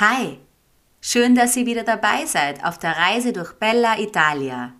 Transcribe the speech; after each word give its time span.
Hi, 0.00 0.38
schön, 1.00 1.34
dass 1.34 1.56
ihr 1.56 1.66
wieder 1.66 1.82
dabei 1.82 2.24
seid 2.24 2.64
auf 2.64 2.78
der 2.78 2.96
Reise 2.96 3.32
durch 3.32 3.54
Bella 3.54 3.98
Italia. 3.98 4.72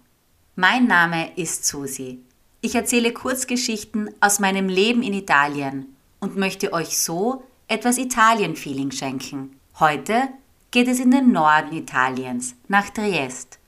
Mein 0.55 0.87
Name 0.87 1.37
ist 1.37 1.67
Susi. 1.67 2.21
Ich 2.61 2.77
erzähle 2.77 3.13
Kurzgeschichten 3.13 4.15
aus 4.21 4.39
meinem 4.39 4.69
Leben 4.69 5.03
in 5.03 5.13
Italien 5.13 5.97
und 6.21 6.37
möchte 6.37 6.73
euch 6.73 6.97
so 6.97 7.43
etwas 7.67 7.99
Italien-Feeling 7.99 8.93
schenken. 8.93 9.59
Heute 9.81 10.29
geht 10.71 10.87
es 10.87 11.01
in 11.01 11.11
den 11.11 11.33
Norden 11.33 11.77
Italiens, 11.77 12.55
nach 12.69 12.89
Triest, 12.91 13.59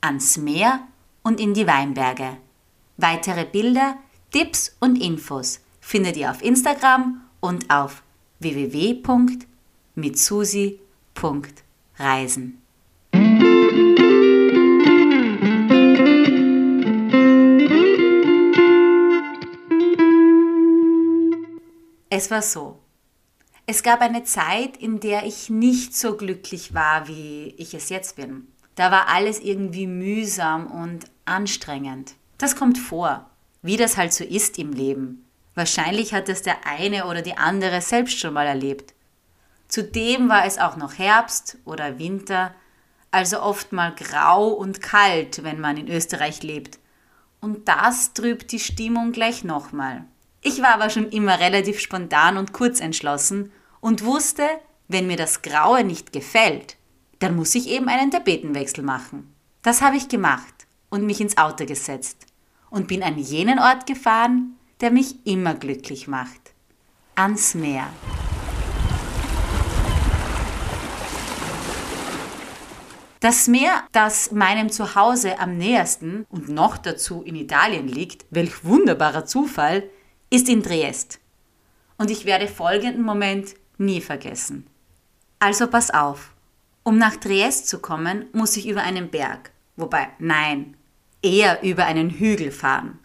ans 0.00 0.36
Meer 0.36 0.80
und 1.22 1.38
in 1.38 1.54
die 1.54 1.68
Weinberge. 1.68 2.36
Weitere 2.96 3.44
Bilder, 3.44 3.96
Tipps 4.32 4.74
und 4.80 5.00
Infos 5.00 5.60
findet 5.80 6.16
ihr 6.16 6.32
auf 6.32 6.42
Instagram 6.42 7.20
und 7.38 7.70
auf 7.70 8.02
www.mitsusi.com 8.40 10.85
Reisen. 11.96 12.62
Es 22.10 22.30
war 22.30 22.42
so. 22.42 22.78
Es 23.66 23.82
gab 23.82 24.00
eine 24.00 24.24
Zeit, 24.24 24.76
in 24.76 25.00
der 25.00 25.26
ich 25.26 25.50
nicht 25.50 25.96
so 25.96 26.16
glücklich 26.16 26.72
war, 26.72 27.08
wie 27.08 27.54
ich 27.58 27.74
es 27.74 27.88
jetzt 27.88 28.16
bin. 28.16 28.46
Da 28.74 28.90
war 28.90 29.08
alles 29.08 29.40
irgendwie 29.40 29.86
mühsam 29.86 30.66
und 30.66 31.06
anstrengend. 31.24 32.14
Das 32.38 32.56
kommt 32.56 32.78
vor, 32.78 33.28
wie 33.62 33.76
das 33.76 33.96
halt 33.96 34.12
so 34.12 34.22
ist 34.22 34.58
im 34.58 34.72
Leben. 34.72 35.24
Wahrscheinlich 35.54 36.12
hat 36.12 36.28
es 36.28 36.42
der 36.42 36.66
eine 36.66 37.06
oder 37.06 37.22
die 37.22 37.36
andere 37.36 37.80
selbst 37.80 38.18
schon 38.18 38.34
mal 38.34 38.46
erlebt. 38.46 38.94
Zudem 39.68 40.28
war 40.28 40.44
es 40.44 40.58
auch 40.58 40.76
noch 40.76 40.98
Herbst 40.98 41.58
oder 41.64 41.98
Winter, 41.98 42.54
also 43.10 43.40
oft 43.40 43.72
mal 43.72 43.94
grau 43.94 44.48
und 44.48 44.82
kalt, 44.82 45.42
wenn 45.42 45.60
man 45.60 45.76
in 45.76 45.88
Österreich 45.88 46.42
lebt. 46.42 46.78
Und 47.40 47.68
das 47.68 48.12
trübt 48.12 48.52
die 48.52 48.58
Stimmung 48.58 49.12
gleich 49.12 49.44
nochmal. 49.44 50.04
Ich 50.42 50.62
war 50.62 50.74
aber 50.74 50.90
schon 50.90 51.10
immer 51.10 51.40
relativ 51.40 51.80
spontan 51.80 52.36
und 52.36 52.52
kurzentschlossen 52.52 53.52
und 53.80 54.04
wusste, 54.04 54.44
wenn 54.88 55.06
mir 55.06 55.16
das 55.16 55.42
Graue 55.42 55.82
nicht 55.84 56.12
gefällt, 56.12 56.76
dann 57.18 57.34
muss 57.34 57.54
ich 57.54 57.68
eben 57.68 57.88
einen 57.88 58.10
Tapetenwechsel 58.10 58.84
machen. 58.84 59.34
Das 59.62 59.82
habe 59.82 59.96
ich 59.96 60.08
gemacht 60.08 60.66
und 60.90 61.06
mich 61.06 61.20
ins 61.20 61.36
Auto 61.36 61.66
gesetzt 61.66 62.26
und 62.70 62.86
bin 62.88 63.02
an 63.02 63.18
jenen 63.18 63.58
Ort 63.58 63.86
gefahren, 63.86 64.56
der 64.80 64.90
mich 64.90 65.26
immer 65.26 65.54
glücklich 65.54 66.06
macht. 66.06 66.52
Ans 67.14 67.54
Meer. 67.54 67.88
Das 73.20 73.48
Meer, 73.48 73.84
das 73.92 74.30
meinem 74.30 74.70
Zuhause 74.70 75.38
am 75.38 75.56
nähersten 75.56 76.26
und 76.28 76.48
noch 76.48 76.76
dazu 76.76 77.22
in 77.22 77.34
Italien 77.34 77.88
liegt, 77.88 78.26
welch 78.30 78.64
wunderbarer 78.64 79.24
Zufall, 79.24 79.84
ist 80.28 80.48
in 80.48 80.62
Triest. 80.62 81.18
Und 81.96 82.10
ich 82.10 82.26
werde 82.26 82.46
folgenden 82.46 83.02
Moment 83.02 83.54
nie 83.78 84.00
vergessen. 84.02 84.66
Also 85.38 85.66
pass 85.66 85.90
auf. 85.90 86.34
Um 86.82 86.98
nach 86.98 87.16
Triest 87.16 87.68
zu 87.68 87.78
kommen, 87.78 88.26
muss 88.32 88.56
ich 88.56 88.68
über 88.68 88.82
einen 88.82 89.10
Berg, 89.10 89.50
wobei 89.76 90.08
nein, 90.18 90.76
eher 91.22 91.62
über 91.62 91.86
einen 91.86 92.10
Hügel 92.10 92.52
fahren. 92.52 92.98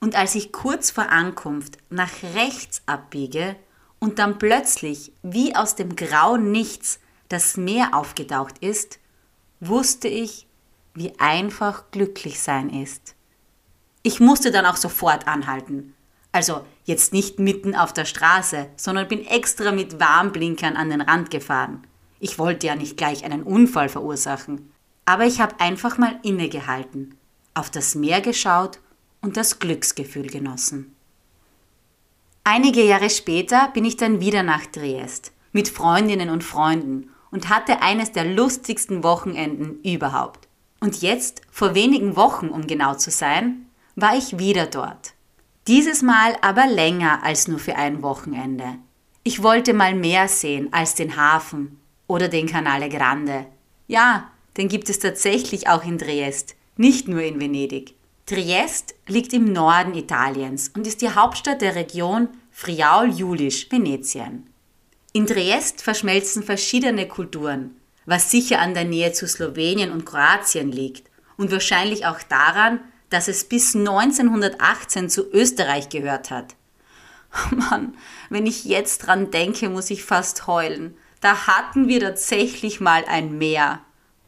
Und 0.00 0.16
als 0.16 0.34
ich 0.34 0.52
kurz 0.52 0.90
vor 0.90 1.08
Ankunft 1.08 1.78
nach 1.90 2.10
rechts 2.34 2.82
abbiege 2.86 3.56
und 3.98 4.18
dann 4.18 4.38
plötzlich 4.38 5.12
wie 5.22 5.54
aus 5.56 5.76
dem 5.76 5.96
grauen 5.96 6.50
Nichts 6.50 6.98
das 7.28 7.56
Meer 7.56 7.94
aufgetaucht 7.94 8.58
ist, 8.58 8.98
wusste 9.68 10.08
ich, 10.08 10.46
wie 10.94 11.18
einfach 11.18 11.90
glücklich 11.90 12.40
sein 12.40 12.70
ist. 12.70 13.14
Ich 14.02 14.20
musste 14.20 14.50
dann 14.50 14.66
auch 14.66 14.76
sofort 14.76 15.26
anhalten. 15.26 15.94
Also 16.32 16.64
jetzt 16.84 17.12
nicht 17.12 17.38
mitten 17.38 17.74
auf 17.74 17.92
der 17.92 18.04
Straße, 18.04 18.68
sondern 18.76 19.08
bin 19.08 19.24
extra 19.26 19.72
mit 19.72 20.00
Warnblinkern 20.00 20.76
an 20.76 20.90
den 20.90 21.00
Rand 21.00 21.30
gefahren. 21.30 21.86
Ich 22.20 22.38
wollte 22.38 22.66
ja 22.66 22.74
nicht 22.74 22.96
gleich 22.96 23.24
einen 23.24 23.42
Unfall 23.42 23.88
verursachen. 23.88 24.72
Aber 25.04 25.26
ich 25.26 25.40
habe 25.40 25.60
einfach 25.60 25.98
mal 25.98 26.18
innegehalten, 26.22 27.16
auf 27.54 27.70
das 27.70 27.94
Meer 27.94 28.20
geschaut 28.20 28.80
und 29.20 29.36
das 29.36 29.58
Glücksgefühl 29.58 30.26
genossen. 30.26 30.94
Einige 32.42 32.82
Jahre 32.82 33.10
später 33.10 33.68
bin 33.68 33.84
ich 33.84 33.96
dann 33.96 34.20
wieder 34.20 34.42
nach 34.42 34.66
Triest 34.66 35.32
mit 35.52 35.68
Freundinnen 35.68 36.30
und 36.30 36.44
Freunden 36.44 37.10
und 37.34 37.48
hatte 37.48 37.82
eines 37.82 38.12
der 38.12 38.24
lustigsten 38.24 39.02
Wochenenden 39.02 39.80
überhaupt. 39.82 40.46
Und 40.78 41.02
jetzt, 41.02 41.42
vor 41.50 41.74
wenigen 41.74 42.14
Wochen 42.14 42.48
um 42.48 42.68
genau 42.68 42.94
zu 42.94 43.10
sein, 43.10 43.66
war 43.96 44.16
ich 44.16 44.38
wieder 44.38 44.66
dort. 44.66 45.14
Dieses 45.66 46.00
Mal 46.00 46.36
aber 46.42 46.68
länger 46.68 47.24
als 47.24 47.48
nur 47.48 47.58
für 47.58 47.74
ein 47.74 48.02
Wochenende. 48.02 48.76
Ich 49.24 49.42
wollte 49.42 49.74
mal 49.74 49.96
mehr 49.96 50.28
sehen 50.28 50.68
als 50.72 50.94
den 50.94 51.16
Hafen 51.16 51.80
oder 52.06 52.28
den 52.28 52.46
Canale 52.46 52.88
Grande. 52.88 53.46
Ja, 53.88 54.30
den 54.56 54.68
gibt 54.68 54.88
es 54.88 55.00
tatsächlich 55.00 55.68
auch 55.68 55.82
in 55.82 55.98
Triest, 55.98 56.54
nicht 56.76 57.08
nur 57.08 57.22
in 57.22 57.40
Venedig. 57.40 57.94
Triest 58.26 58.94
liegt 59.08 59.32
im 59.32 59.52
Norden 59.52 59.94
Italiens 59.94 60.70
und 60.76 60.86
ist 60.86 61.02
die 61.02 61.10
Hauptstadt 61.10 61.62
der 61.62 61.74
Region 61.74 62.28
Friaul-Julisch, 62.52 63.72
Venetien. 63.72 64.53
In 65.16 65.28
Triest 65.28 65.80
verschmelzen 65.80 66.42
verschiedene 66.42 67.06
Kulturen, 67.06 67.76
was 68.04 68.32
sicher 68.32 68.58
an 68.58 68.74
der 68.74 68.84
Nähe 68.84 69.12
zu 69.12 69.28
Slowenien 69.28 69.92
und 69.92 70.04
Kroatien 70.04 70.72
liegt 70.72 71.08
und 71.36 71.52
wahrscheinlich 71.52 72.04
auch 72.04 72.20
daran, 72.24 72.80
dass 73.10 73.28
es 73.28 73.44
bis 73.44 73.76
1918 73.76 75.08
zu 75.08 75.22
Österreich 75.30 75.88
gehört 75.88 76.32
hat. 76.32 76.56
Mann, 77.52 77.96
wenn 78.28 78.44
ich 78.44 78.64
jetzt 78.64 79.06
dran 79.06 79.30
denke, 79.30 79.68
muss 79.68 79.88
ich 79.90 80.02
fast 80.02 80.48
heulen. 80.48 80.96
Da 81.20 81.46
hatten 81.46 81.86
wir 81.86 82.00
tatsächlich 82.00 82.80
mal 82.80 83.04
ein 83.06 83.38
Meer. 83.38 83.82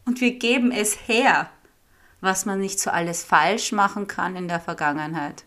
Und 0.04 0.20
wir 0.20 0.38
geben 0.38 0.70
es 0.70 1.08
her, 1.08 1.50
was 2.20 2.46
man 2.46 2.60
nicht 2.60 2.78
so 2.78 2.90
alles 2.90 3.24
falsch 3.24 3.72
machen 3.72 4.06
kann 4.06 4.36
in 4.36 4.46
der 4.46 4.60
Vergangenheit. 4.60 5.46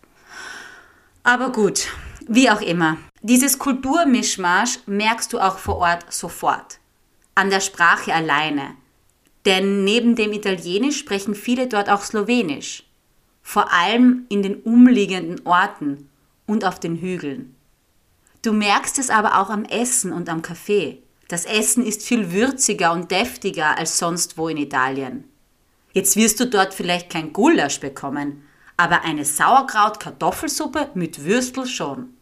Aber 1.24 1.54
gut, 1.54 1.88
wie 2.30 2.50
auch 2.50 2.62
immer. 2.62 2.98
Dieses 3.22 3.58
Kulturmischmasch 3.58 4.80
merkst 4.86 5.34
du 5.34 5.40
auch 5.40 5.58
vor 5.58 5.78
Ort 5.78 6.14
sofort. 6.14 6.80
An 7.34 7.50
der 7.50 7.60
Sprache 7.60 8.14
alleine. 8.14 8.76
Denn 9.46 9.84
neben 9.84 10.16
dem 10.16 10.32
Italienisch 10.32 11.00
sprechen 11.00 11.34
viele 11.34 11.68
dort 11.68 11.90
auch 11.90 12.04
Slowenisch. 12.04 12.84
Vor 13.42 13.74
allem 13.74 14.26
in 14.30 14.44
den 14.44 14.62
umliegenden 14.62 15.46
Orten 15.46 16.10
und 16.46 16.64
auf 16.66 16.80
den 16.80 16.98
Hügeln. 16.98 17.56
Du 18.44 18.54
merkst 18.54 19.00
es 19.00 19.10
aber 19.10 19.40
auch 19.40 19.50
am 19.50 19.66
Essen 19.66 20.14
und 20.14 20.30
am 20.30 20.44
Kaffee. 20.44 21.02
Das 21.30 21.46
Essen 21.46 21.84
ist 21.84 22.04
viel 22.04 22.32
würziger 22.32 22.94
und 22.94 23.10
deftiger 23.10 23.78
als 23.78 23.98
sonst 23.98 24.38
wo 24.38 24.50
in 24.50 24.58
Italien. 24.58 25.24
Jetzt 25.94 26.16
wirst 26.16 26.40
du 26.40 26.46
dort 26.46 26.76
vielleicht 26.76 27.10
kein 27.10 27.34
Gulasch 27.34 27.80
bekommen, 27.80 28.44
aber 28.78 29.02
eine 29.02 29.26
Sauerkraut-Kartoffelsuppe 29.26 30.92
mit 30.94 31.26
Würstel 31.26 31.66
schon. 31.66 32.14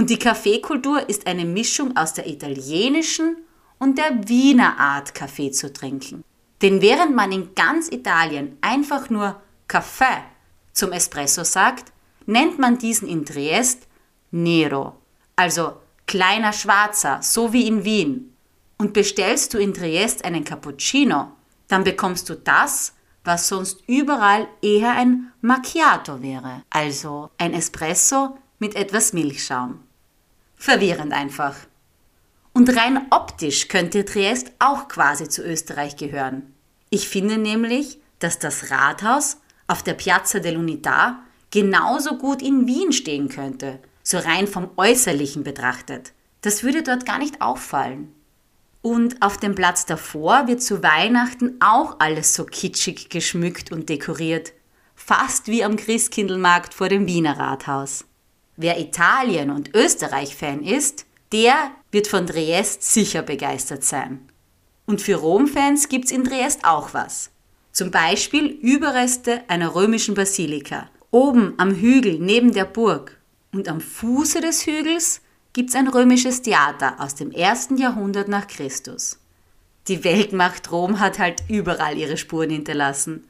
Und 0.00 0.08
die 0.08 0.18
Kaffeekultur 0.18 1.10
ist 1.10 1.26
eine 1.26 1.44
Mischung 1.44 1.94
aus 1.94 2.14
der 2.14 2.26
italienischen 2.26 3.36
und 3.78 3.98
der 3.98 4.26
Wiener 4.26 4.80
Art, 4.80 5.14
Kaffee 5.14 5.50
zu 5.50 5.70
trinken. 5.70 6.24
Denn 6.62 6.80
während 6.80 7.14
man 7.14 7.30
in 7.32 7.54
ganz 7.54 7.92
Italien 7.92 8.56
einfach 8.62 9.10
nur 9.10 9.42
Kaffee 9.68 10.24
zum 10.72 10.92
Espresso 10.92 11.44
sagt, 11.44 11.92
nennt 12.24 12.58
man 12.58 12.78
diesen 12.78 13.08
in 13.08 13.26
Triest 13.26 13.88
Nero, 14.30 14.96
also 15.36 15.74
kleiner 16.06 16.54
Schwarzer, 16.54 17.18
so 17.20 17.52
wie 17.52 17.68
in 17.68 17.84
Wien. 17.84 18.34
Und 18.78 18.94
bestellst 18.94 19.52
du 19.52 19.58
in 19.58 19.74
Triest 19.74 20.24
einen 20.24 20.44
Cappuccino, 20.44 21.32
dann 21.68 21.84
bekommst 21.84 22.26
du 22.30 22.36
das, 22.36 22.94
was 23.22 23.48
sonst 23.48 23.82
überall 23.86 24.48
eher 24.62 24.92
ein 24.92 25.30
Macchiato 25.42 26.22
wäre, 26.22 26.62
also 26.70 27.28
ein 27.36 27.52
Espresso 27.52 28.38
mit 28.58 28.76
etwas 28.76 29.12
Milchschaum. 29.12 29.80
Verwirrend 30.60 31.14
einfach. 31.14 31.56
Und 32.52 32.76
rein 32.76 33.06
optisch 33.08 33.68
könnte 33.68 34.04
Triest 34.04 34.52
auch 34.58 34.88
quasi 34.88 35.26
zu 35.26 35.42
Österreich 35.42 35.96
gehören. 35.96 36.52
Ich 36.90 37.08
finde 37.08 37.38
nämlich, 37.38 37.98
dass 38.18 38.38
das 38.38 38.70
Rathaus 38.70 39.38
auf 39.68 39.82
der 39.82 39.94
Piazza 39.94 40.38
dell'Unità 40.38 41.14
genauso 41.50 42.18
gut 42.18 42.42
in 42.42 42.66
Wien 42.66 42.92
stehen 42.92 43.30
könnte, 43.30 43.78
so 44.02 44.18
rein 44.18 44.46
vom 44.46 44.68
Äußerlichen 44.76 45.44
betrachtet. 45.44 46.12
Das 46.42 46.62
würde 46.62 46.82
dort 46.82 47.06
gar 47.06 47.18
nicht 47.18 47.40
auffallen. 47.40 48.14
Und 48.82 49.22
auf 49.22 49.38
dem 49.38 49.54
Platz 49.54 49.86
davor 49.86 50.46
wird 50.46 50.62
zu 50.62 50.82
Weihnachten 50.82 51.56
auch 51.60 52.00
alles 52.00 52.34
so 52.34 52.44
kitschig 52.44 53.08
geschmückt 53.08 53.72
und 53.72 53.88
dekoriert, 53.88 54.52
fast 54.94 55.46
wie 55.46 55.64
am 55.64 55.76
Christkindlmarkt 55.76 56.74
vor 56.74 56.90
dem 56.90 57.06
Wiener 57.06 57.38
Rathaus. 57.38 58.04
Wer 58.62 58.78
Italien- 58.78 59.50
und 59.50 59.74
Österreich-Fan 59.74 60.62
ist, 60.62 61.06
der 61.32 61.70
wird 61.92 62.08
von 62.08 62.26
Triest 62.26 62.82
sicher 62.82 63.22
begeistert 63.22 63.84
sein. 63.84 64.28
Und 64.84 65.00
für 65.00 65.14
Rom-Fans 65.14 65.88
gibt's 65.88 66.10
in 66.10 66.24
Triest 66.24 66.62
auch 66.66 66.92
was. 66.92 67.30
Zum 67.72 67.90
Beispiel 67.90 68.44
Überreste 68.44 69.48
einer 69.48 69.74
römischen 69.74 70.14
Basilika. 70.14 70.90
Oben 71.10 71.54
am 71.56 71.74
Hügel 71.74 72.18
neben 72.18 72.52
der 72.52 72.66
Burg 72.66 73.18
und 73.50 73.66
am 73.66 73.80
Fuße 73.80 74.42
des 74.42 74.66
Hügels 74.66 75.22
gibt's 75.54 75.74
ein 75.74 75.88
römisches 75.88 76.42
Theater 76.42 77.00
aus 77.00 77.14
dem 77.14 77.30
ersten 77.30 77.78
Jahrhundert 77.78 78.28
nach 78.28 78.46
Christus. 78.46 79.18
Die 79.88 80.04
Weltmacht 80.04 80.70
Rom 80.70 81.00
hat 81.00 81.18
halt 81.18 81.44
überall 81.48 81.96
ihre 81.96 82.18
Spuren 82.18 82.50
hinterlassen. 82.50 83.26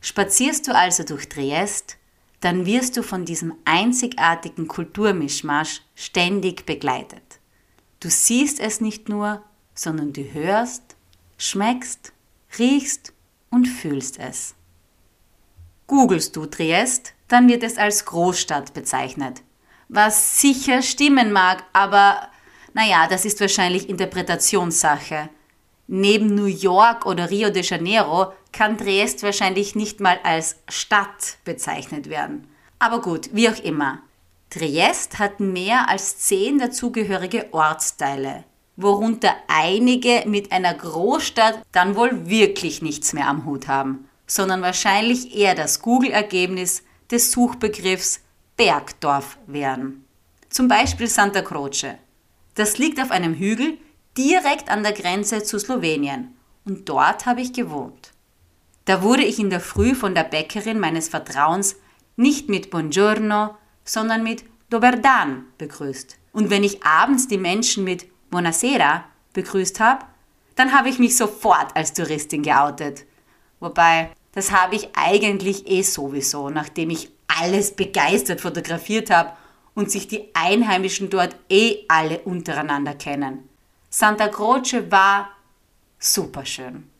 Spazierst 0.00 0.68
du 0.68 0.72
also 0.72 1.02
durch 1.02 1.28
Triest, 1.28 1.96
dann 2.40 2.66
wirst 2.66 2.96
du 2.96 3.02
von 3.02 3.24
diesem 3.24 3.54
einzigartigen 3.64 4.68
Kulturmischmasch 4.68 5.82
ständig 5.94 6.66
begleitet. 6.66 7.40
Du 8.00 8.10
siehst 8.10 8.60
es 8.60 8.80
nicht 8.80 9.08
nur, 9.08 9.42
sondern 9.74 10.12
du 10.12 10.22
hörst, 10.22 10.96
schmeckst, 11.38 12.12
riechst 12.58 13.12
und 13.50 13.66
fühlst 13.66 14.18
es. 14.18 14.54
Googlest 15.86 16.36
du 16.36 16.46
Triest, 16.46 17.14
dann 17.28 17.48
wird 17.48 17.62
es 17.62 17.78
als 17.78 18.04
Großstadt 18.04 18.74
bezeichnet. 18.74 19.42
Was 19.88 20.40
sicher 20.40 20.82
stimmen 20.82 21.32
mag, 21.32 21.62
aber 21.72 22.28
naja, 22.74 23.06
das 23.08 23.24
ist 23.24 23.40
wahrscheinlich 23.40 23.88
Interpretationssache. 23.88 25.30
Neben 25.88 26.34
New 26.34 26.46
York 26.46 27.06
oder 27.06 27.30
Rio 27.30 27.50
de 27.50 27.62
Janeiro 27.62 28.32
kann 28.52 28.76
Triest 28.76 29.22
wahrscheinlich 29.22 29.76
nicht 29.76 30.00
mal 30.00 30.18
als 30.24 30.56
Stadt 30.68 31.38
bezeichnet 31.44 32.08
werden. 32.08 32.48
Aber 32.78 33.00
gut, 33.00 33.30
wie 33.32 33.48
auch 33.48 33.58
immer. 33.58 34.00
Triest 34.50 35.18
hat 35.18 35.40
mehr 35.40 35.88
als 35.88 36.18
zehn 36.18 36.58
dazugehörige 36.58 37.52
Ortsteile, 37.52 38.44
worunter 38.76 39.34
einige 39.48 40.24
mit 40.26 40.52
einer 40.52 40.74
Großstadt 40.74 41.62
dann 41.72 41.94
wohl 41.96 42.28
wirklich 42.28 42.82
nichts 42.82 43.12
mehr 43.12 43.28
am 43.28 43.44
Hut 43.44 43.68
haben, 43.68 44.08
sondern 44.26 44.62
wahrscheinlich 44.62 45.36
eher 45.36 45.54
das 45.54 45.80
Google-Ergebnis 45.82 46.82
des 47.10 47.30
Suchbegriffs 47.30 48.20
Bergdorf 48.56 49.38
wären. 49.46 50.04
Zum 50.48 50.68
Beispiel 50.68 51.06
Santa 51.06 51.42
Croce. 51.42 51.94
Das 52.54 52.78
liegt 52.78 53.00
auf 53.00 53.10
einem 53.10 53.34
Hügel 53.34 53.78
direkt 54.16 54.70
an 54.70 54.82
der 54.82 54.92
Grenze 54.92 55.42
zu 55.42 55.58
Slowenien 55.58 56.36
und 56.64 56.88
dort 56.88 57.26
habe 57.26 57.40
ich 57.40 57.52
gewohnt. 57.52 58.12
Da 58.84 59.02
wurde 59.02 59.24
ich 59.24 59.38
in 59.38 59.50
der 59.50 59.60
Früh 59.60 59.94
von 59.94 60.14
der 60.14 60.24
Bäckerin 60.24 60.78
meines 60.78 61.08
Vertrauens 61.08 61.76
nicht 62.16 62.48
mit 62.48 62.70
Buongiorno, 62.70 63.56
sondern 63.84 64.22
mit 64.22 64.44
Doberdan 64.70 65.44
begrüßt. 65.58 66.16
Und 66.32 66.50
wenn 66.50 66.64
ich 66.64 66.84
abends 66.84 67.28
die 67.28 67.38
Menschen 67.38 67.84
mit 67.84 68.06
Buonasera 68.30 69.04
begrüßt 69.32 69.80
habe, 69.80 70.04
dann 70.54 70.72
habe 70.72 70.88
ich 70.88 70.98
mich 70.98 71.16
sofort 71.16 71.76
als 71.76 71.92
Touristin 71.92 72.42
geoutet. 72.42 73.04
Wobei, 73.60 74.10
das 74.32 74.50
habe 74.52 74.76
ich 74.76 74.88
eigentlich 74.94 75.68
eh 75.70 75.82
sowieso, 75.82 76.50
nachdem 76.50 76.90
ich 76.90 77.10
alles 77.26 77.74
begeistert 77.74 78.40
fotografiert 78.40 79.10
habe 79.10 79.32
und 79.74 79.90
sich 79.90 80.08
die 80.08 80.34
Einheimischen 80.34 81.10
dort 81.10 81.36
eh 81.48 81.84
alle 81.88 82.20
untereinander 82.20 82.94
kennen. 82.94 83.48
Santa 83.88 84.28
Croce 84.28 84.90
war 84.90 85.28
super 85.98 86.44
schön. 86.44 86.90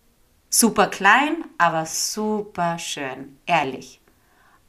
Super 0.49 0.87
klein, 0.87 1.45
aber 1.59 1.85
super 1.85 2.79
schön, 2.79 3.39
ehrlich. 3.45 4.01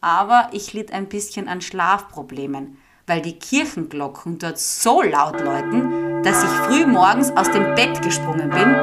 Aber 0.02 0.50
ich 0.52 0.74
litt 0.74 0.92
ein 0.92 1.08
bisschen 1.08 1.48
an 1.48 1.62
Schlafproblemen, 1.62 2.78
weil 3.06 3.22
die 3.22 3.38
Kirchenglocken 3.38 4.40
dort 4.40 4.60
so 4.60 5.02
laut 5.02 5.40
läuten, 5.40 6.24
dass 6.24 6.44
ich 6.44 6.50
früh 6.50 6.86
morgens 6.86 7.32
aus 7.32 7.50
dem 7.52 7.76
Bett 7.76 8.02
gesprungen 8.02 8.50
bin 8.50 8.76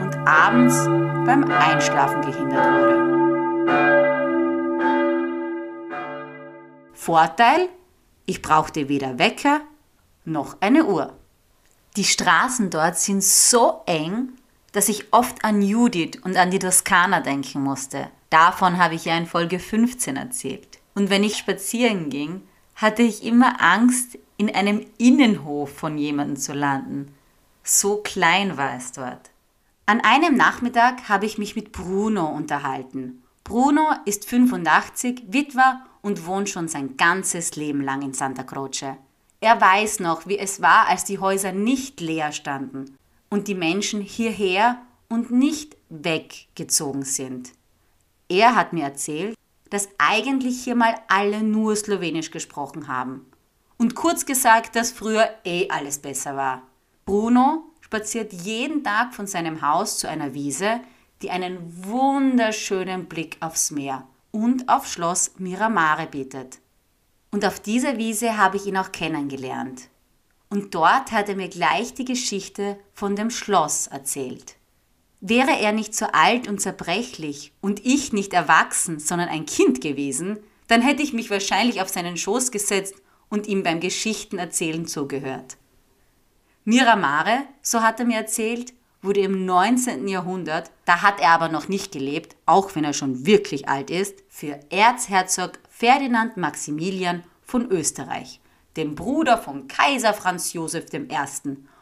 und 0.00 0.16
abends 0.26 0.84
beim 1.26 1.44
Einschlafen 1.44 2.22
gehindert 2.22 2.66
wurde. 2.66 3.08
Vorteil, 6.94 7.68
ich 8.26 8.42
brauchte 8.42 8.88
weder 8.88 9.18
Wecker 9.18 9.60
noch 10.24 10.56
eine 10.60 10.84
Uhr. 10.84 11.17
Die 11.98 12.04
Straßen 12.04 12.70
dort 12.70 12.96
sind 12.96 13.24
so 13.24 13.82
eng, 13.86 14.28
dass 14.70 14.88
ich 14.88 15.12
oft 15.12 15.44
an 15.44 15.62
Judith 15.62 16.20
und 16.22 16.36
an 16.36 16.52
die 16.52 16.60
Toskana 16.60 17.18
denken 17.18 17.60
musste. 17.60 18.08
Davon 18.30 18.78
habe 18.78 18.94
ich 18.94 19.06
ja 19.06 19.18
in 19.18 19.26
Folge 19.26 19.58
15 19.58 20.16
erzählt. 20.16 20.78
Und 20.94 21.10
wenn 21.10 21.24
ich 21.24 21.36
spazieren 21.36 22.08
ging, 22.08 22.42
hatte 22.76 23.02
ich 23.02 23.24
immer 23.24 23.60
Angst, 23.60 24.16
in 24.36 24.54
einem 24.54 24.86
Innenhof 24.98 25.76
von 25.76 25.98
jemandem 25.98 26.36
zu 26.36 26.52
landen. 26.52 27.12
So 27.64 27.96
klein 27.96 28.56
war 28.56 28.76
es 28.76 28.92
dort. 28.92 29.30
An 29.84 30.00
einem 30.00 30.36
Nachmittag 30.36 31.08
habe 31.08 31.26
ich 31.26 31.36
mich 31.36 31.56
mit 31.56 31.72
Bruno 31.72 32.28
unterhalten. 32.28 33.24
Bruno 33.42 33.82
ist 34.04 34.24
85, 34.24 35.24
Witwer 35.26 35.80
und 36.00 36.26
wohnt 36.26 36.48
schon 36.48 36.68
sein 36.68 36.96
ganzes 36.96 37.56
Leben 37.56 37.80
lang 37.80 38.02
in 38.02 38.14
Santa 38.14 38.44
Croce. 38.44 38.94
Er 39.40 39.60
weiß 39.60 40.00
noch, 40.00 40.26
wie 40.26 40.38
es 40.38 40.60
war, 40.60 40.88
als 40.88 41.04
die 41.04 41.18
Häuser 41.18 41.52
nicht 41.52 42.00
leer 42.00 42.32
standen 42.32 42.96
und 43.30 43.46
die 43.46 43.54
Menschen 43.54 44.00
hierher 44.00 44.82
und 45.08 45.30
nicht 45.30 45.76
weggezogen 45.88 47.04
sind. 47.04 47.52
Er 48.28 48.56
hat 48.56 48.72
mir 48.72 48.84
erzählt, 48.84 49.36
dass 49.70 49.88
eigentlich 49.98 50.64
hier 50.64 50.74
mal 50.74 50.94
alle 51.08 51.42
nur 51.42 51.76
Slowenisch 51.76 52.30
gesprochen 52.30 52.88
haben. 52.88 53.26
Und 53.76 53.94
kurz 53.94 54.26
gesagt, 54.26 54.74
dass 54.74 54.90
früher 54.90 55.28
eh 55.44 55.68
alles 55.70 55.98
besser 55.98 56.34
war. 56.36 56.62
Bruno 57.06 57.64
spaziert 57.80 58.32
jeden 58.32 58.82
Tag 58.82 59.14
von 59.14 59.26
seinem 59.26 59.62
Haus 59.62 59.98
zu 59.98 60.08
einer 60.08 60.34
Wiese, 60.34 60.80
die 61.22 61.30
einen 61.30 61.58
wunderschönen 61.86 63.06
Blick 63.06 63.36
aufs 63.40 63.70
Meer 63.70 64.06
und 64.30 64.68
auf 64.68 64.86
Schloss 64.86 65.32
Miramare 65.38 66.06
bietet. 66.06 66.58
Und 67.30 67.44
auf 67.44 67.60
dieser 67.60 67.98
Wiese 67.98 68.36
habe 68.36 68.56
ich 68.56 68.66
ihn 68.66 68.76
auch 68.76 68.92
kennengelernt. 68.92 69.88
Und 70.50 70.74
dort 70.74 71.12
hat 71.12 71.28
er 71.28 71.36
mir 71.36 71.48
gleich 71.48 71.94
die 71.94 72.06
Geschichte 72.06 72.78
von 72.94 73.16
dem 73.16 73.30
Schloss 73.30 73.86
erzählt. 73.86 74.56
Wäre 75.20 75.58
er 75.58 75.72
nicht 75.72 75.94
so 75.94 76.06
alt 76.06 76.48
und 76.48 76.60
zerbrechlich 76.60 77.52
und 77.60 77.84
ich 77.84 78.12
nicht 78.12 78.32
erwachsen, 78.32 78.98
sondern 78.98 79.28
ein 79.28 79.46
Kind 79.46 79.80
gewesen, 79.80 80.38
dann 80.68 80.80
hätte 80.80 81.02
ich 81.02 81.12
mich 81.12 81.30
wahrscheinlich 81.30 81.82
auf 81.82 81.88
seinen 81.88 82.16
Schoß 82.16 82.50
gesetzt 82.50 82.94
und 83.28 83.46
ihm 83.46 83.62
beim 83.62 83.80
Geschichtenerzählen 83.80 84.86
zugehört. 84.86 85.56
Miramare, 86.64 87.44
so 87.62 87.82
hat 87.82 87.98
er 87.98 88.06
mir 88.06 88.18
erzählt, 88.18 88.72
wurde 89.02 89.20
im 89.20 89.44
19. 89.44 90.08
Jahrhundert, 90.08 90.70
da 90.84 91.02
hat 91.02 91.20
er 91.20 91.30
aber 91.30 91.48
noch 91.48 91.68
nicht 91.68 91.92
gelebt, 91.92 92.36
auch 92.46 92.74
wenn 92.74 92.84
er 92.84 92.92
schon 92.92 93.26
wirklich 93.26 93.68
alt 93.68 93.90
ist, 93.90 94.22
für 94.28 94.58
Erzherzog 94.70 95.52
Ferdinand 95.78 96.36
Maximilian 96.36 97.22
von 97.40 97.70
Österreich, 97.70 98.40
dem 98.76 98.96
Bruder 98.96 99.38
von 99.38 99.68
Kaiser 99.68 100.12
Franz 100.12 100.52
Josef 100.52 100.86
I. 100.92 101.06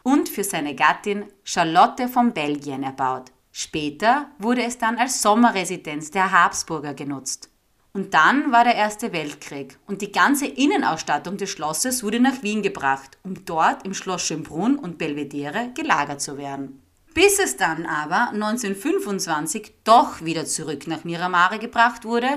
und 0.03 0.29
für 0.29 0.43
seine 0.43 0.75
Gattin 0.75 1.25
Charlotte 1.43 2.07
von 2.07 2.31
Belgien 2.31 2.83
erbaut. 2.83 3.31
Später 3.51 4.27
wurde 4.37 4.61
es 4.61 4.77
dann 4.77 4.99
als 4.99 5.23
Sommerresidenz 5.23 6.11
der 6.11 6.31
Habsburger 6.31 6.93
genutzt. 6.93 7.49
Und 7.91 8.13
dann 8.13 8.51
war 8.51 8.63
der 8.63 8.75
Erste 8.75 9.13
Weltkrieg 9.13 9.79
und 9.87 10.03
die 10.03 10.11
ganze 10.11 10.45
Innenausstattung 10.45 11.37
des 11.37 11.49
Schlosses 11.49 12.03
wurde 12.03 12.19
nach 12.19 12.43
Wien 12.43 12.61
gebracht, 12.61 13.17
um 13.23 13.45
dort 13.45 13.83
im 13.83 13.95
Schloss 13.95 14.27
Schönbrunn 14.27 14.77
und 14.77 14.99
Belvedere 14.99 15.71
gelagert 15.73 16.21
zu 16.21 16.37
werden. 16.37 16.83
Bis 17.15 17.39
es 17.39 17.57
dann 17.57 17.87
aber 17.87 18.29
1925 18.29 19.73
doch 19.83 20.23
wieder 20.23 20.45
zurück 20.45 20.85
nach 20.85 21.03
Miramare 21.03 21.57
gebracht 21.57 22.05
wurde, 22.05 22.27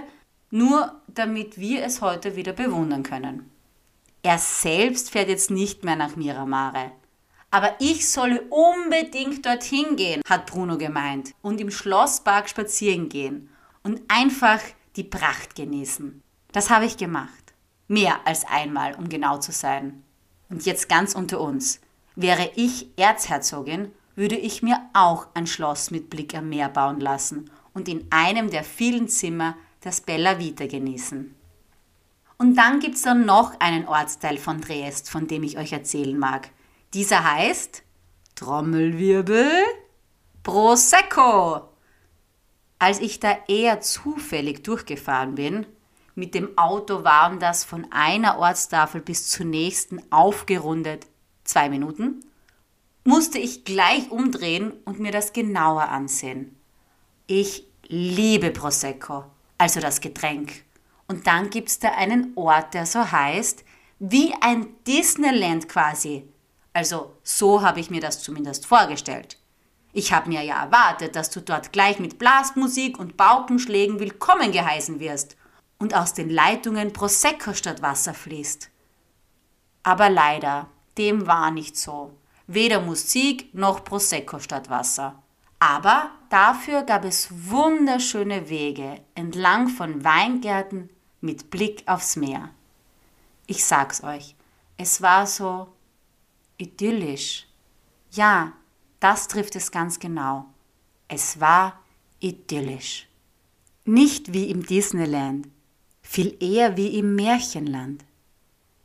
nur 0.50 1.00
damit 1.07 1.59
wir 1.59 1.85
es 1.85 2.00
heute 2.00 2.37
wieder 2.37 2.52
bewundern 2.52 3.02
können. 3.02 3.50
Er 4.23 4.38
selbst 4.38 5.11
fährt 5.11 5.28
jetzt 5.28 5.50
nicht 5.50 5.85
mehr 5.85 5.97
nach 5.97 6.16
Miramare. 6.16 6.92
Aber 7.50 7.75
ich 7.80 8.09
solle 8.09 8.42
unbedingt 8.50 9.45
dorthin 9.45 9.97
gehen, 9.97 10.23
hat 10.28 10.47
Bruno 10.47 10.78
gemeint, 10.78 11.35
und 11.42 11.61
im 11.61 11.71
Schlosspark 11.71 12.49
spazieren 12.49 13.09
gehen 13.09 13.49
und 13.83 14.02
einfach 14.09 14.61
die 14.97 15.04
Pracht 15.04 15.57
genießen. 15.57 16.23
Das 16.52 16.71
habe 16.71 16.85
ich 16.85 16.97
gemacht. 16.97 17.54
Mehr 17.88 18.21
als 18.25 18.45
einmal, 18.45 18.95
um 18.95 19.09
genau 19.09 19.38
zu 19.38 19.52
sein. 19.52 20.04
Und 20.49 20.64
jetzt 20.66 20.88
ganz 20.88 21.14
unter 21.14 21.40
uns. 21.40 21.80
Wäre 22.14 22.50
ich 22.54 22.88
Erzherzogin, 22.97 23.90
würde 24.14 24.37
ich 24.37 24.62
mir 24.62 24.78
auch 24.92 25.28
ein 25.35 25.47
Schloss 25.47 25.90
mit 25.90 26.11
Blick 26.11 26.37
am 26.37 26.49
Meer 26.49 26.69
bauen 26.69 27.00
lassen 27.00 27.50
und 27.73 27.88
in 27.88 28.07
einem 28.11 28.50
der 28.50 28.64
vielen 28.64 29.09
Zimmer 29.09 29.57
das 29.81 30.01
Bella 30.01 30.39
Vita 30.39 30.67
genießen. 30.67 31.35
Und 32.39 32.55
dann 32.55 32.81
gibt 32.81 32.97
es 32.97 33.03
dann 33.03 33.27
noch 33.27 33.59
einen 33.61 33.87
Ortsteil 33.87 34.39
von 34.39 34.63
Triest, 34.63 35.11
von 35.11 35.27
dem 35.27 35.43
ich 35.43 35.59
euch 35.59 35.73
erzählen 35.73 36.19
mag. 36.19 36.51
Dieser 36.95 37.23
heißt 37.23 37.83
Trommelwirbel 38.35 39.51
Prosecco. 40.43 41.69
Als 42.79 42.99
ich 43.01 43.21
da 43.21 43.37
eher 43.47 43.81
zufällig 43.83 44.65
durchgefahren 44.65 45.35
bin, 45.35 45.67
mit 46.15 46.35
dem 46.35 46.57
Auto 46.57 47.05
waren 47.05 47.39
das 47.39 47.65
von 47.65 47.87
einer 47.91 48.39
Ortstafel 48.39 49.03
bis 49.03 49.29
zur 49.29 49.45
nächsten 49.47 50.01
aufgerundet 50.11 51.07
zwei 51.45 51.69
Minuten, 51.69 52.25
musste 53.05 53.39
ich 53.39 53.65
gleich 53.65 54.11
umdrehen 54.11 54.73
und 54.85 54.99
mir 54.99 55.13
das 55.13 55.33
genauer 55.33 55.89
ansehen. 55.89 56.57
Ich 57.27 57.67
liebe 57.87 58.51
Prosecco, 58.51 59.25
also 59.61 59.79
das 59.79 60.00
Getränk. 60.00 60.64
Und 61.07 61.26
dann 61.26 61.50
gibt 61.50 61.69
es 61.69 61.79
da 61.79 61.90
einen 61.90 62.33
Ort, 62.35 62.73
der 62.73 62.87
so 62.87 63.12
heißt, 63.12 63.62
wie 63.99 64.33
ein 64.40 64.69
Disneyland 64.87 65.69
quasi. 65.69 66.26
Also 66.73 67.14
so 67.23 67.61
habe 67.61 67.79
ich 67.81 67.90
mir 67.90 68.00
das 68.00 68.23
zumindest 68.23 68.64
vorgestellt. 68.64 69.37
Ich 69.93 70.14
habe 70.14 70.31
mir 70.31 70.43
ja 70.43 70.62
erwartet, 70.62 71.14
dass 71.14 71.29
du 71.29 71.43
dort 71.43 71.73
gleich 71.73 71.99
mit 71.99 72.19
Blasmusik 72.19 72.99
und 72.99 73.19
Paukenschlägen 73.19 74.00
willkommen 74.00 74.50
geheißen 74.50 74.99
wirst 74.99 75.37
und 75.79 75.95
aus 75.95 76.14
den 76.14 76.31
Leitungen 76.31 76.95
Prosecco 76.95 77.52
statt 77.52 77.83
Wasser 77.83 78.14
fließt. 78.14 78.71
Aber 79.83 80.09
leider, 80.09 80.69
dem 80.97 81.26
war 81.26 81.50
nicht 81.50 81.76
so. 81.76 82.14
Weder 82.47 82.81
Musik 82.81 83.55
noch 83.55 83.85
Prosecco 83.85 84.38
statt 84.38 84.71
Wasser. 84.71 85.23
Aber 85.59 86.12
dafür 86.31 86.83
gab 86.85 87.05
es 87.05 87.29
wunderschöne 87.51 88.49
Wege 88.49 89.01
entlang 89.15 89.69
von 89.69 90.03
Weingärten 90.03 90.89
mit 91.21 91.51
Blick 91.51 91.83
aufs 91.87 92.17
Meer. 92.17 92.51
Ich 93.47 93.65
sag's 93.65 94.03
euch, 94.03 94.35
es 94.79 95.03
war 95.03 95.27
so 95.27 95.69
idyllisch. 96.57 97.47
Ja, 98.13 98.53
das 99.01 99.29
trifft 99.29 99.57
es 99.57 99.71
ganz 99.71 99.99
genau. 99.99 100.47
Es 101.09 101.41
war 101.41 101.81
idyllisch. 102.21 103.09
Nicht 103.85 104.33
wie 104.33 104.51
im 104.51 104.65
Disneyland, 104.65 105.49
viel 106.03 106.37
eher 106.41 106.77
wie 106.77 106.99
im 106.99 107.15
Märchenland. 107.15 108.05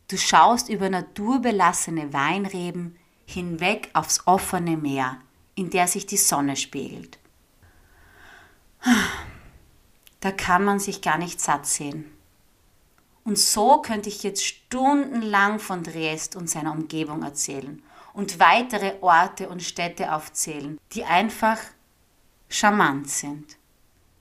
Du 0.08 0.18
schaust 0.18 0.70
über 0.70 0.90
naturbelassene 0.90 2.14
Weinreben 2.14 2.96
hinweg 3.26 3.90
aufs 3.94 4.26
offene 4.28 4.78
Meer, 4.78 5.20
in 5.56 5.70
der 5.70 5.88
sich 5.88 6.06
die 6.06 6.18
Sonne 6.18 6.56
spiegelt. 6.56 7.20
Da 10.20 10.32
kann 10.32 10.64
man 10.64 10.80
sich 10.80 11.02
gar 11.02 11.18
nicht 11.18 11.40
satt 11.40 11.66
sehen. 11.66 12.12
Und 13.24 13.40
so 13.40 13.82
könnte 13.82 14.10
ich 14.10 14.24
jetzt 14.24 14.46
stundenlang 14.46 15.60
von 15.60 15.84
Dresd 15.84 16.36
und 16.36 16.50
seiner 16.50 16.72
Umgebung 16.72 17.24
erzählen 17.24 17.82
und 18.14 18.40
weitere 18.40 18.94
Orte 19.02 19.50
und 19.50 19.64
Städte 19.64 20.14
aufzählen, 20.14 20.80
die 20.94 21.04
einfach 21.04 21.60
charmant 22.50 23.10
sind. 23.10 23.58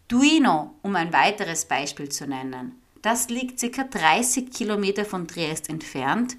Duino, 0.08 0.74
um 0.82 0.96
ein 0.96 1.12
weiteres 1.12 1.66
Beispiel 1.66 2.08
zu 2.08 2.26
nennen, 2.26 2.80
das 3.02 3.28
liegt 3.28 3.60
ca. 3.60 3.84
30 3.84 4.50
Kilometer 4.50 5.04
von 5.04 5.28
Triest 5.28 5.68
entfernt 5.68 6.36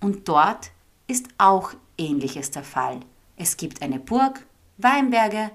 und 0.00 0.28
dort 0.28 0.70
ist 1.06 1.28
auch 1.38 1.72
ähnliches 1.96 2.50
der 2.50 2.64
Fall. 2.64 3.00
Es 3.36 3.56
gibt 3.56 3.82
eine 3.82 3.98
Burg, 3.98 4.46
Weinberge, 4.76 5.50